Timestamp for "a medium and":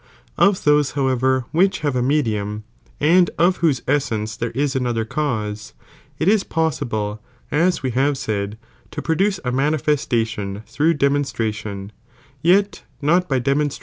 1.95-3.29